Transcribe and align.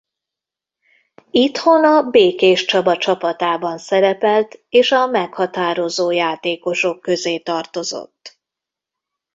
Itthon 1.31 1.83
a 1.85 2.09
Békéscsaba 2.09 2.97
csapatában 2.97 3.77
szerepelt 3.77 4.59
és 4.69 4.91
a 4.91 5.05
meghatározó 5.05 6.11
játékosok 6.11 7.01
közé 7.01 7.39
tartozott. 7.39 8.39